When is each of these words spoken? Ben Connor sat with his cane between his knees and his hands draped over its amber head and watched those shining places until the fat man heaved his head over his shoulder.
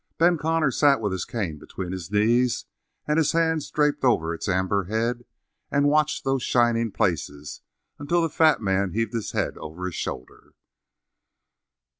Ben 0.17 0.35
Connor 0.35 0.71
sat 0.71 0.99
with 0.99 1.11
his 1.11 1.25
cane 1.25 1.59
between 1.59 1.91
his 1.91 2.09
knees 2.09 2.65
and 3.07 3.17
his 3.19 3.33
hands 3.33 3.69
draped 3.69 4.03
over 4.03 4.33
its 4.33 4.49
amber 4.49 4.85
head 4.85 5.25
and 5.69 5.87
watched 5.89 6.23
those 6.23 6.41
shining 6.41 6.89
places 6.91 7.61
until 7.99 8.23
the 8.23 8.27
fat 8.29 8.59
man 8.63 8.93
heaved 8.93 9.13
his 9.13 9.33
head 9.33 9.59
over 9.59 9.85
his 9.85 9.93
shoulder. 9.95 10.55